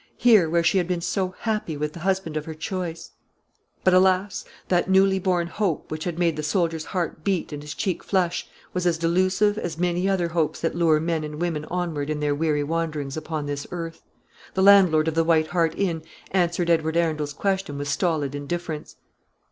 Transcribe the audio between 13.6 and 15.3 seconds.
earth. The landlord of the